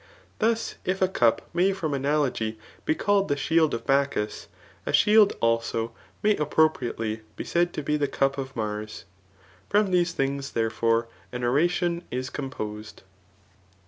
Thus 0.39 0.77
if 0.83 0.99
a 0.99 1.07
cup 1.07 1.47
may 1.53 1.73
[from 1.73 1.93
analogy] 1.93 2.57
be 2.85 2.95
called 2.95 3.27
the 3.27 3.37
shield 3.37 3.71
of 3.75 3.85
Bacchus, 3.85 4.47
a 4.83 4.91
shidd 4.91 5.33
also 5.41 5.93
may 6.23 6.35
appropriately 6.37 7.21
be 7.35 7.43
'said 7.43 7.71
to 7.73 7.83
be 7.83 7.97
the 7.97 8.07
cup 8.07 8.39
of 8.39 8.55
Mars* 8.55 9.05
From 9.69 9.91
these 9.91 10.11
things, 10.13 10.53
th^efore, 10.53 11.05
an 11.31 11.43
bratioa 11.43 12.01
is 12.09 12.31
composed. 12.31 13.03